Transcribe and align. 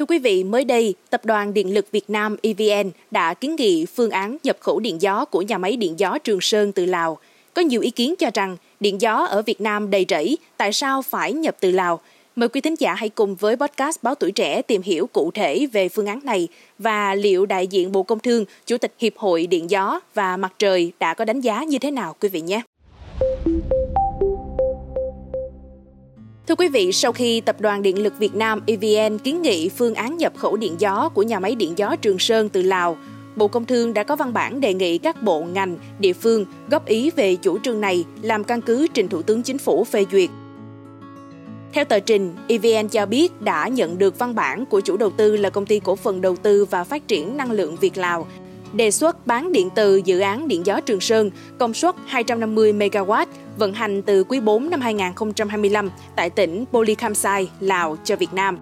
Thưa 0.00 0.06
quý 0.06 0.18
vị, 0.18 0.44
mới 0.44 0.64
đây, 0.64 0.94
Tập 1.10 1.24
đoàn 1.24 1.54
Điện 1.54 1.74
lực 1.74 1.86
Việt 1.92 2.10
Nam 2.10 2.36
EVN 2.42 2.90
đã 3.10 3.34
kiến 3.34 3.56
nghị 3.56 3.86
phương 3.86 4.10
án 4.10 4.36
nhập 4.42 4.56
khẩu 4.60 4.80
điện 4.80 5.02
gió 5.02 5.24
của 5.24 5.42
nhà 5.42 5.58
máy 5.58 5.76
điện 5.76 5.94
gió 5.98 6.18
Trường 6.18 6.40
Sơn 6.40 6.72
từ 6.72 6.86
Lào. 6.86 7.18
Có 7.54 7.62
nhiều 7.62 7.80
ý 7.80 7.90
kiến 7.90 8.14
cho 8.18 8.30
rằng 8.34 8.56
điện 8.80 9.00
gió 9.00 9.24
ở 9.24 9.42
Việt 9.42 9.60
Nam 9.60 9.90
đầy 9.90 10.06
rẫy, 10.08 10.38
tại 10.56 10.72
sao 10.72 11.02
phải 11.02 11.32
nhập 11.32 11.56
từ 11.60 11.70
Lào? 11.70 12.00
Mời 12.36 12.48
quý 12.48 12.60
thính 12.60 12.74
giả 12.78 12.94
hãy 12.94 13.08
cùng 13.08 13.34
với 13.34 13.56
podcast 13.56 14.02
Báo 14.02 14.14
Tuổi 14.14 14.32
Trẻ 14.32 14.62
tìm 14.62 14.82
hiểu 14.82 15.06
cụ 15.06 15.30
thể 15.34 15.66
về 15.72 15.88
phương 15.88 16.06
án 16.06 16.20
này 16.24 16.48
và 16.78 17.14
liệu 17.14 17.46
đại 17.46 17.66
diện 17.66 17.92
Bộ 17.92 18.02
Công 18.02 18.18
Thương, 18.18 18.44
Chủ 18.66 18.78
tịch 18.78 18.94
Hiệp 18.98 19.16
hội 19.16 19.46
Điện 19.46 19.70
gió 19.70 20.00
và 20.14 20.36
Mặt 20.36 20.52
trời 20.58 20.92
đã 21.00 21.14
có 21.14 21.24
đánh 21.24 21.40
giá 21.40 21.64
như 21.64 21.78
thế 21.78 21.90
nào 21.90 22.16
quý 22.20 22.28
vị 22.28 22.40
nhé. 22.40 22.62
Thưa 26.50 26.56
quý 26.56 26.68
vị, 26.68 26.92
sau 26.92 27.12
khi 27.12 27.40
Tập 27.40 27.60
đoàn 27.60 27.82
Điện 27.82 28.02
lực 28.02 28.18
Việt 28.18 28.34
Nam 28.34 28.60
EVN 28.66 29.18
kiến 29.18 29.42
nghị 29.42 29.68
phương 29.68 29.94
án 29.94 30.16
nhập 30.16 30.32
khẩu 30.36 30.56
điện 30.56 30.74
gió 30.78 31.08
của 31.08 31.22
nhà 31.22 31.40
máy 31.40 31.54
điện 31.54 31.72
gió 31.76 31.96
Trường 31.96 32.18
Sơn 32.18 32.48
từ 32.48 32.62
Lào, 32.62 32.96
Bộ 33.36 33.48
Công 33.48 33.64
Thương 33.64 33.94
đã 33.94 34.04
có 34.04 34.16
văn 34.16 34.32
bản 34.32 34.60
đề 34.60 34.74
nghị 34.74 34.98
các 34.98 35.22
bộ 35.22 35.42
ngành, 35.42 35.76
địa 35.98 36.12
phương 36.12 36.46
góp 36.70 36.86
ý 36.86 37.10
về 37.10 37.36
chủ 37.36 37.58
trương 37.58 37.80
này 37.80 38.04
làm 38.22 38.44
căn 38.44 38.60
cứ 38.60 38.86
trình 38.94 39.08
Thủ 39.08 39.22
tướng 39.22 39.42
Chính 39.42 39.58
phủ 39.58 39.84
phê 39.84 40.04
duyệt. 40.12 40.30
Theo 41.72 41.84
tờ 41.84 42.00
trình, 42.00 42.34
EVN 42.48 42.88
cho 42.88 43.06
biết 43.06 43.42
đã 43.42 43.68
nhận 43.68 43.98
được 43.98 44.18
văn 44.18 44.34
bản 44.34 44.66
của 44.66 44.80
chủ 44.80 44.96
đầu 44.96 45.10
tư 45.10 45.36
là 45.36 45.50
công 45.50 45.66
ty 45.66 45.80
cổ 45.80 45.96
phần 45.96 46.20
đầu 46.20 46.36
tư 46.36 46.64
và 46.64 46.84
phát 46.84 47.08
triển 47.08 47.36
năng 47.36 47.52
lượng 47.52 47.76
Việt 47.80 47.98
Lào 47.98 48.26
đề 48.72 48.90
xuất 48.90 49.26
bán 49.26 49.52
điện 49.52 49.68
từ 49.74 49.96
dự 49.96 50.20
án 50.20 50.48
điện 50.48 50.66
gió 50.66 50.80
Trường 50.80 51.00
Sơn 51.00 51.30
công 51.58 51.74
suất 51.74 51.94
250 52.06 52.72
MW 52.72 53.26
vận 53.60 53.72
hành 53.72 54.02
từ 54.02 54.24
quý 54.24 54.40
4 54.40 54.70
năm 54.70 54.80
2025 54.80 55.90
tại 56.16 56.30
tỉnh 56.30 56.64
Polikamsai, 56.72 57.50
Lào 57.60 57.96
cho 58.04 58.16
Việt 58.16 58.34
Nam. 58.34 58.58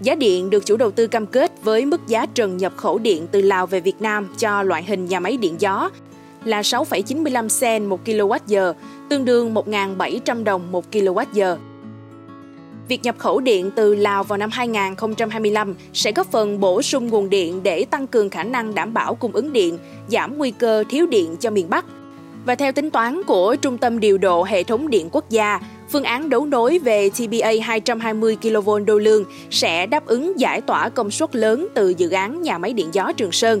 Giá 0.00 0.14
điện 0.14 0.50
được 0.50 0.66
chủ 0.66 0.76
đầu 0.76 0.90
tư 0.90 1.06
cam 1.06 1.26
kết 1.26 1.52
với 1.62 1.86
mức 1.86 2.06
giá 2.06 2.26
trần 2.26 2.56
nhập 2.56 2.72
khẩu 2.76 2.98
điện 2.98 3.26
từ 3.30 3.40
Lào 3.40 3.66
về 3.66 3.80
Việt 3.80 4.00
Nam 4.00 4.28
cho 4.38 4.62
loại 4.62 4.84
hình 4.84 5.06
nhà 5.06 5.20
máy 5.20 5.36
điện 5.36 5.56
gió 5.58 5.90
là 6.44 6.60
6,95 6.60 7.48
sen 7.48 7.86
một 7.86 8.00
kWh, 8.04 8.74
tương 9.08 9.24
đương 9.24 9.54
1.700 9.54 10.44
đồng 10.44 10.72
một 10.72 10.84
kWh. 10.92 11.56
Việc 12.88 13.02
nhập 13.02 13.14
khẩu 13.18 13.40
điện 13.40 13.70
từ 13.76 13.94
Lào 13.94 14.24
vào 14.24 14.38
năm 14.38 14.50
2025 14.52 15.74
sẽ 15.92 16.12
góp 16.12 16.26
phần 16.30 16.60
bổ 16.60 16.82
sung 16.82 17.06
nguồn 17.06 17.30
điện 17.30 17.62
để 17.62 17.84
tăng 17.84 18.06
cường 18.06 18.30
khả 18.30 18.42
năng 18.42 18.74
đảm 18.74 18.94
bảo 18.94 19.14
cung 19.14 19.32
ứng 19.32 19.52
điện, 19.52 19.78
giảm 20.08 20.38
nguy 20.38 20.50
cơ 20.50 20.84
thiếu 20.88 21.06
điện 21.06 21.36
cho 21.40 21.50
miền 21.50 21.70
Bắc. 21.70 21.84
Và 22.46 22.54
theo 22.54 22.72
tính 22.72 22.90
toán 22.90 23.22
của 23.26 23.56
Trung 23.56 23.78
tâm 23.78 24.00
Điều 24.00 24.18
độ 24.18 24.44
Hệ 24.44 24.62
thống 24.62 24.90
Điện 24.90 25.08
Quốc 25.12 25.30
gia, 25.30 25.60
phương 25.88 26.04
án 26.04 26.30
đấu 26.30 26.46
nối 26.46 26.78
về 26.78 27.10
TBA 27.10 27.50
220 27.62 28.36
kV 28.42 28.70
đô 28.86 28.98
lương 28.98 29.24
sẽ 29.50 29.86
đáp 29.86 30.06
ứng 30.06 30.40
giải 30.40 30.60
tỏa 30.60 30.88
công 30.88 31.10
suất 31.10 31.36
lớn 31.36 31.68
từ 31.74 31.88
dự 31.88 32.10
án 32.10 32.42
nhà 32.42 32.58
máy 32.58 32.72
điện 32.72 32.88
gió 32.92 33.12
Trường 33.16 33.32
Sơn. 33.32 33.60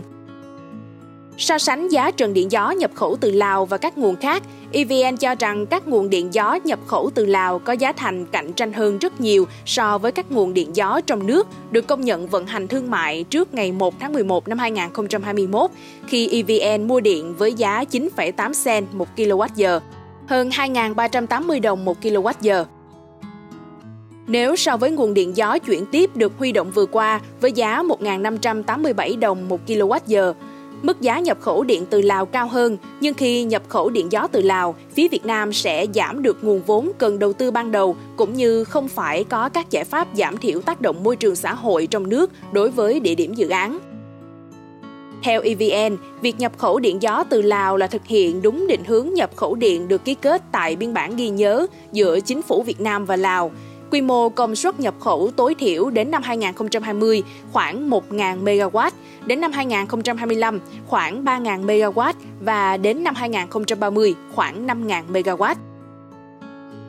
So 1.38 1.58
sánh 1.58 1.88
giá 1.88 2.10
trần 2.10 2.34
điện 2.34 2.52
gió 2.52 2.70
nhập 2.70 2.90
khẩu 2.94 3.16
từ 3.20 3.30
Lào 3.30 3.66
và 3.66 3.78
các 3.78 3.98
nguồn 3.98 4.16
khác, 4.16 4.42
EVN 4.72 5.16
cho 5.16 5.34
rằng 5.38 5.66
các 5.66 5.88
nguồn 5.88 6.10
điện 6.10 6.34
gió 6.34 6.58
nhập 6.64 6.78
khẩu 6.86 7.10
từ 7.14 7.26
Lào 7.26 7.58
có 7.58 7.72
giá 7.72 7.92
thành 7.92 8.26
cạnh 8.26 8.52
tranh 8.52 8.72
hơn 8.72 8.98
rất 8.98 9.20
nhiều 9.20 9.46
so 9.66 9.98
với 9.98 10.12
các 10.12 10.30
nguồn 10.30 10.54
điện 10.54 10.76
gió 10.76 11.00
trong 11.06 11.26
nước 11.26 11.46
được 11.70 11.86
công 11.86 12.00
nhận 12.00 12.28
vận 12.28 12.46
hành 12.46 12.68
thương 12.68 12.90
mại 12.90 13.24
trước 13.24 13.54
ngày 13.54 13.72
1 13.72 13.94
tháng 14.00 14.12
11 14.12 14.48
năm 14.48 14.58
2021 14.58 15.70
khi 16.06 16.42
EVN 16.42 16.88
mua 16.88 17.00
điện 17.00 17.34
với 17.38 17.54
giá 17.54 17.84
9,8 17.90 18.52
cent 18.64 18.86
1 18.92 19.08
kWh, 19.16 19.80
hơn 20.26 20.48
2.380 20.48 21.60
đồng 21.60 21.84
1 21.84 21.96
kWh. 22.02 22.64
Nếu 24.26 24.56
so 24.56 24.76
với 24.76 24.90
nguồn 24.90 25.14
điện 25.14 25.36
gió 25.36 25.58
chuyển 25.58 25.86
tiếp 25.86 26.16
được 26.16 26.32
huy 26.38 26.52
động 26.52 26.70
vừa 26.70 26.86
qua 26.86 27.20
với 27.40 27.52
giá 27.52 27.82
1.587 27.82 29.18
đồng 29.18 29.48
1 29.48 29.60
kWh, 29.66 30.34
Mức 30.86 31.00
giá 31.00 31.20
nhập 31.20 31.38
khẩu 31.40 31.62
điện 31.62 31.86
từ 31.90 32.02
Lào 32.02 32.26
cao 32.26 32.48
hơn, 32.48 32.76
nhưng 33.00 33.14
khi 33.14 33.44
nhập 33.44 33.62
khẩu 33.68 33.90
điện 33.90 34.12
gió 34.12 34.28
từ 34.32 34.42
Lào, 34.42 34.74
phía 34.94 35.08
Việt 35.08 35.26
Nam 35.26 35.52
sẽ 35.52 35.86
giảm 35.94 36.22
được 36.22 36.44
nguồn 36.44 36.62
vốn 36.66 36.92
cần 36.98 37.18
đầu 37.18 37.32
tư 37.32 37.50
ban 37.50 37.72
đầu 37.72 37.96
cũng 38.16 38.34
như 38.34 38.64
không 38.64 38.88
phải 38.88 39.24
có 39.24 39.48
các 39.48 39.70
giải 39.70 39.84
pháp 39.84 40.08
giảm 40.14 40.36
thiểu 40.36 40.60
tác 40.60 40.80
động 40.80 41.04
môi 41.04 41.16
trường 41.16 41.36
xã 41.36 41.54
hội 41.54 41.86
trong 41.86 42.08
nước 42.08 42.30
đối 42.52 42.70
với 42.70 43.00
địa 43.00 43.14
điểm 43.14 43.34
dự 43.34 43.48
án. 43.48 43.78
Theo 45.22 45.40
EVN, 45.40 45.96
việc 46.20 46.38
nhập 46.38 46.52
khẩu 46.58 46.78
điện 46.78 47.02
gió 47.02 47.24
từ 47.30 47.42
Lào 47.42 47.76
là 47.76 47.86
thực 47.86 48.06
hiện 48.06 48.42
đúng 48.42 48.66
định 48.66 48.84
hướng 48.84 49.14
nhập 49.14 49.30
khẩu 49.36 49.54
điện 49.54 49.88
được 49.88 50.04
ký 50.04 50.14
kết 50.14 50.42
tại 50.52 50.76
biên 50.76 50.94
bản 50.94 51.16
ghi 51.16 51.28
nhớ 51.28 51.66
giữa 51.92 52.20
chính 52.20 52.42
phủ 52.42 52.62
Việt 52.62 52.80
Nam 52.80 53.04
và 53.04 53.16
Lào. 53.16 53.50
Quy 53.90 54.00
mô 54.00 54.28
công 54.28 54.56
suất 54.56 54.80
nhập 54.80 54.94
khẩu 55.00 55.30
tối 55.36 55.54
thiểu 55.54 55.90
đến 55.90 56.10
năm 56.10 56.22
2020 56.22 57.22
khoảng 57.52 57.90
1.000 57.90 58.44
MW, 58.44 58.90
đến 59.26 59.40
năm 59.40 59.52
2025 59.52 60.60
khoảng 60.86 61.24
3.000 61.24 61.66
MW 61.66 62.12
và 62.40 62.76
đến 62.76 63.04
năm 63.04 63.14
2030 63.14 64.14
khoảng 64.34 64.66
5.000 64.66 65.02
MW. 65.12 65.54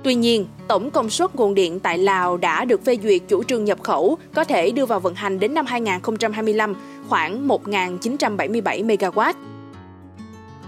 Tuy 0.03 0.15
nhiên, 0.15 0.47
tổng 0.67 0.91
công 0.91 1.09
suất 1.09 1.35
nguồn 1.35 1.55
điện 1.55 1.79
tại 1.79 1.97
Lào 1.97 2.37
đã 2.37 2.65
được 2.65 2.85
phê 2.85 2.97
duyệt 3.03 3.21
chủ 3.27 3.43
trương 3.43 3.65
nhập 3.65 3.83
khẩu 3.83 4.17
có 4.33 4.43
thể 4.43 4.71
đưa 4.71 4.85
vào 4.85 4.99
vận 4.99 5.15
hành 5.15 5.39
đến 5.39 5.53
năm 5.53 5.65
2025 5.65 6.73
khoảng 7.09 7.47
1.977 7.47 8.85
MW. 8.85 9.33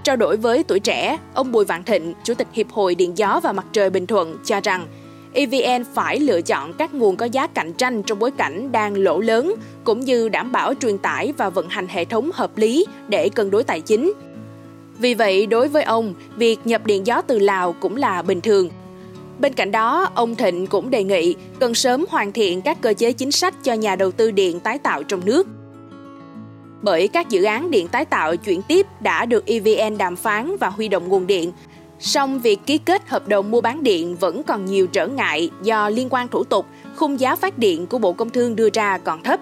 Trao 0.04 0.16
đổi 0.16 0.38
với 0.38 0.64
tuổi 0.64 0.80
trẻ, 0.80 1.18
ông 1.34 1.52
Bùi 1.52 1.66
Vạn 1.66 1.84
Thịnh, 1.84 2.14
Chủ 2.24 2.34
tịch 2.34 2.48
Hiệp 2.54 2.70
hội 2.72 2.96
Điện 2.96 3.18
gió 3.18 3.40
và 3.44 3.52
Mặt 3.52 3.66
trời 3.72 3.90
Bình 3.90 4.08
Thuận 4.08 4.38
cho 4.46 4.60
rằng 4.64 4.88
EVN 5.34 5.84
phải 5.94 6.20
lựa 6.20 6.42
chọn 6.42 6.74
các 6.74 6.94
nguồn 6.94 7.16
có 7.16 7.26
giá 7.26 7.48
cạnh 7.48 7.74
tranh 7.74 8.04
trong 8.04 8.20
bối 8.20 8.32
cảnh 8.32 8.72
đang 8.72 8.98
lỗ 8.98 9.20
lớn, 9.20 9.56
cũng 9.84 10.00
như 10.00 10.30
đảm 10.30 10.52
bảo 10.52 10.74
truyền 10.74 10.98
tải 10.98 11.34
và 11.38 11.50
vận 11.50 11.70
hành 11.70 11.88
hệ 11.88 12.06
thống 12.06 12.30
hợp 12.34 12.58
lý 12.58 12.86
để 13.08 13.30
cân 13.30 13.52
đối 13.52 13.64
tài 13.64 13.82
chính. 13.82 14.14
Vì 15.00 15.14
vậy, 15.14 15.46
đối 15.46 15.68
với 15.68 15.84
ông, 15.84 16.14
việc 16.36 16.60
nhập 16.66 16.86
điện 16.86 17.08
gió 17.08 17.22
từ 17.22 17.40
Lào 17.40 17.74
cũng 17.74 17.96
là 17.96 18.22
bình 18.22 18.42
thường. 18.42 18.70
Bên 19.40 19.54
cạnh 19.54 19.72
đó, 19.72 20.10
ông 20.16 20.36
Thịnh 20.36 20.68
cũng 20.68 20.90
đề 20.90 21.04
nghị 21.04 21.36
cần 21.60 21.74
sớm 21.74 22.06
hoàn 22.10 22.32
thiện 22.32 22.62
các 22.62 22.82
cơ 22.82 22.94
chế 22.94 23.12
chính 23.12 23.32
sách 23.32 23.64
cho 23.64 23.74
nhà 23.74 23.96
đầu 23.96 24.12
tư 24.12 24.32
điện 24.32 24.60
tái 24.60 24.78
tạo 24.78 25.04
trong 25.04 25.26
nước. 25.26 25.48
Bởi 26.82 27.08
các 27.08 27.30
dự 27.30 27.44
án 27.44 27.72
điện 27.72 27.88
tái 27.88 28.06
tạo 28.06 28.36
chuyển 28.36 28.62
tiếp 28.62 28.88
đã 29.00 29.26
được 29.26 29.46
EVN 29.46 29.98
đàm 29.98 30.16
phán 30.16 30.58
và 30.60 30.70
huy 30.70 30.88
động 30.88 31.08
nguồn 31.08 31.28
điện, 31.28 31.52
Song 32.00 32.40
việc 32.40 32.60
ký 32.66 32.78
kết 32.78 33.10
hợp 33.10 33.28
đồng 33.28 33.52
mua 33.52 33.62
bán 33.62 33.84
điện 33.84 34.16
vẫn 34.16 34.44
còn 34.44 34.66
nhiều 34.66 34.88
trở 34.88 35.08
ngại 35.08 35.50
do 35.62 35.90
liên 35.90 36.08
quan 36.10 36.28
thủ 36.28 36.44
tục, 36.44 36.66
khung 36.96 37.20
giá 37.20 37.36
phát 37.36 37.58
điện 37.58 37.88
của 37.88 38.00
Bộ 38.00 38.14
Công 38.14 38.30
Thương 38.30 38.56
đưa 38.56 38.70
ra 38.74 38.98
còn 38.98 39.24
thấp. 39.24 39.40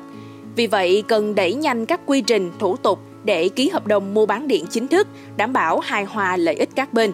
Vì 0.56 0.68
vậy, 0.68 1.04
cần 1.08 1.36
đẩy 1.36 1.54
nhanh 1.54 1.86
các 1.86 2.02
quy 2.06 2.22
trình, 2.22 2.52
thủ 2.60 2.76
tục 2.78 3.00
để 3.24 3.50
ký 3.50 3.70
hợp 3.70 3.88
đồng 3.88 4.14
mua 4.14 4.26
bán 4.26 4.48
điện 4.48 4.66
chính 4.70 4.88
thức, 4.88 5.08
đảm 5.38 5.54
bảo 5.54 5.80
hài 5.80 6.06
hòa 6.06 6.38
lợi 6.38 6.56
ích 6.56 6.70
các 6.76 6.94
bên. 6.94 7.12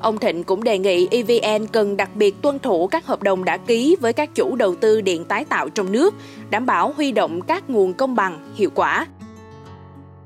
Ông 0.00 0.18
Thịnh 0.18 0.44
cũng 0.44 0.64
đề 0.64 0.78
nghị 0.78 1.08
EVN 1.10 1.66
cần 1.66 1.96
đặc 1.96 2.10
biệt 2.14 2.42
tuân 2.42 2.58
thủ 2.58 2.86
các 2.86 3.06
hợp 3.06 3.22
đồng 3.22 3.44
đã 3.44 3.56
ký 3.56 3.96
với 4.00 4.12
các 4.12 4.34
chủ 4.34 4.56
đầu 4.56 4.74
tư 4.74 5.00
điện 5.00 5.24
tái 5.24 5.44
tạo 5.44 5.68
trong 5.68 5.92
nước, 5.92 6.14
đảm 6.50 6.66
bảo 6.66 6.92
huy 6.96 7.12
động 7.12 7.40
các 7.42 7.70
nguồn 7.70 7.92
công 7.92 8.14
bằng, 8.14 8.52
hiệu 8.54 8.70
quả, 8.74 9.06